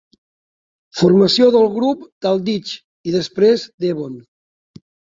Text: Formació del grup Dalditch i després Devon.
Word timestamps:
Formació 1.01 1.51
del 1.57 1.69
grup 1.77 2.09
Dalditch 2.29 2.75
i 3.13 3.17
després 3.21 3.71
Devon. 3.89 4.21